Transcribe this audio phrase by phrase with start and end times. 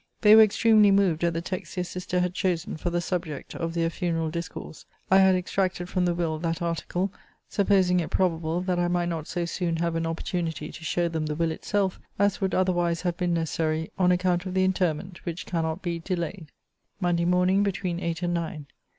[0.21, 3.75] They were extremely moved at the text their sister had chosen for the subject of
[3.75, 7.13] their funeral discourse.* I had extracted from the will that article,
[7.47, 11.27] supposing it probable that I might not so soon have an opportunity to show them
[11.27, 15.45] the will itself, as would otherwise have been necessary, on account of the interment, which
[15.45, 16.29] cannot be delayed.
[16.29, 16.53] * See the Will, in pg.
[16.97, 17.05] 112 of this volume.
[17.05, 18.65] MONDAY MORNING, BETWEEN EIGHT AND NINE.